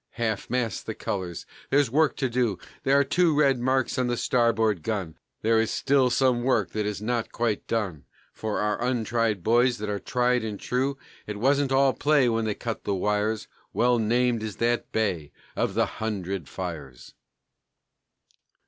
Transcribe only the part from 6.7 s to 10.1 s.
that is not quite done, For our "untried" boys that are